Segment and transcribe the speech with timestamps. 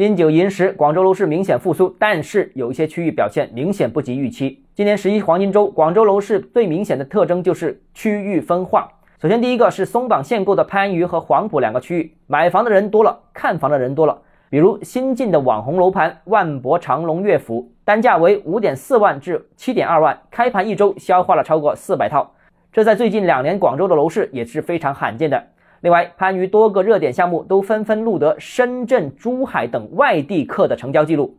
[0.00, 4.64] 金九银十，广州楼市明显复苏，但是有一些区域表现明显不及预期。
[4.74, 8.90] 今年十一黄金周，广州楼市最明显的特征就是区域分化。
[9.20, 14.18] 首先，第一个是松绑限购的番禺和黄埔两个区域，买房的人多了，看房的人多了。
[14.48, 22.32] 比如新进的网红楼盘万博长隆乐府，单价为五点四万至七点二万，开盘一周消化了超过四百套，
[22.72, 25.44] 这在最近两年广州的楼市也是非常罕见的。
[25.82, 31.38] 另外，番禺多个热点项目都纷纷录得深圳、珠海等外地客的成交记录。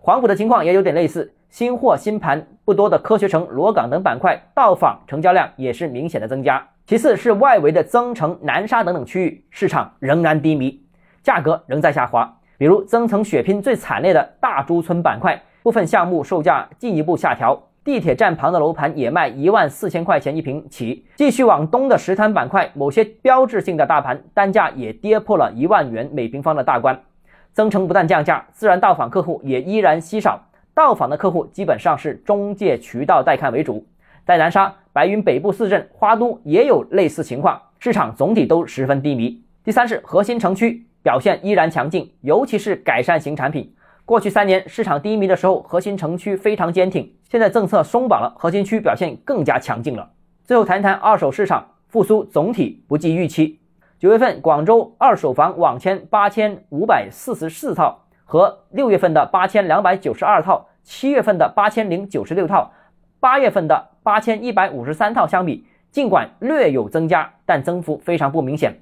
[0.00, 6.68] 黄埔的情况也有点类似，新货新盘不多的科学城、罗岗等板块到访成交量也是明显的增加。
[6.86, 10.82] 其次是外围的增城、南沙等等区域市场仍然低迷，
[11.22, 12.36] 价格仍在下滑。
[12.56, 17.62] 比如增城血拼最惨烈的大珠村板块，部分项目售价进一步下调。
[17.88, 21.06] 地铁站旁的楼盘也卖一万四千块钱一平起。
[21.16, 27.00] 继续往东的石滩板块，某些标志性的大盘单价也跌破了一万元每平方的大关。
[27.54, 30.50] 增城不但降价，自然到访客户也依然稀少。
[30.74, 33.86] 到访的客户基本上是中介渠道带看为主。
[34.26, 39.42] 在南沙、白云北部四镇、花都也有类似情况，市场总体都十分低迷。
[39.64, 43.72] 第三是核心城区表现依然强劲，尤其是改善型产品。
[44.08, 47.12] 过去三年市场低迷的时候，核心城区非常坚挺。
[47.28, 50.08] 现在政策松绑了，核心区表现更加强劲了。
[50.44, 53.60] 最后谈谈二手市场复苏，总体不及预期。
[53.98, 62.72] 九月份广州二手房网签八千五百四十四套，和六月份的八千两百九十二套、七月份的八千零九十六套、
[63.20, 68.74] 八月份的八千一百五十三套相比，尽管略有增加，但增幅非常不明显。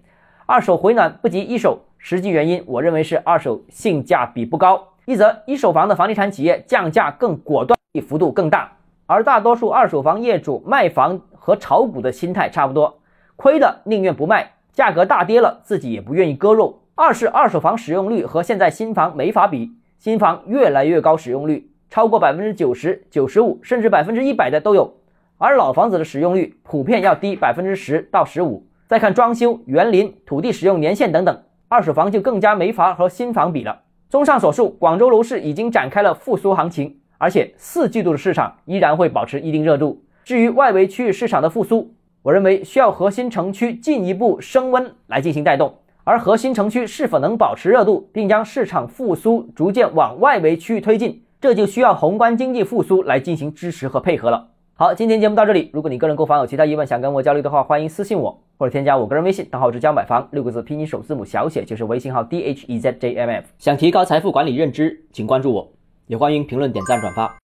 [0.46, 4.92] 二手回暖不及一手，实际原因我认为是二手性价比不高。
[5.06, 8.72] 一则一手房的房地产企业降价更果断，幅度更大，
[9.06, 12.98] 而大多数二手房业主卖房和炒股的心态差不多，
[13.36, 16.80] 亏的宁愿不卖，价格大跌了自己也不愿意割肉。
[16.96, 24.92] 二是二手房使用率和现在新房没法比，新房越来越高使用率，超过百分之九十九十五甚至百分之一百的都有，
[25.38, 28.66] 而老房子的使用率普遍要低百分之十到十五。
[28.88, 33.82] 再看装修、园林、土地使用年限等等，二手房就更加没法和新房比了。
[34.08, 40.00] 综上所述，广州楼市已经展开了复苏行情，而且四季度的市场依然会保持一定热度。
[40.24, 45.74] 至于外围区域市场的复苏，我认为需要核心城区进一步升温来进行带动，
[46.04, 54.48] 而核心城区是否能保持热度，并将市场复苏逐渐往外围区域推进，这就需要宏观经济复苏来进行支持和配合了。
[54.74, 55.70] 好，今天节目到这里。
[55.72, 63.46] 如果你个人购房有其他疑问，想跟我交流的话，欢迎私信我或者添加我个人微信，账号是江买房六个字拼音首字母小写就是微信号 d h e z j m f。
[63.58, 65.72] 想提高财富管理认知，请关注我，
[66.06, 67.34] 也欢迎评论、点赞、转发。